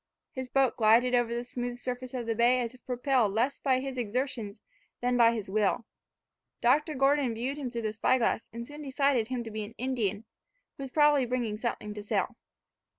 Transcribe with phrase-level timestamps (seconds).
[0.31, 3.79] His boat glided over the smooth surface of the bay as if propelled less by
[3.81, 4.59] his exertions
[4.99, 5.85] than by his will.
[6.59, 6.95] Dr.
[6.95, 10.25] Gordon viewed him through the spy glass, and soon decided him to be an Indian,
[10.75, 12.35] who was probably bringing something to sell.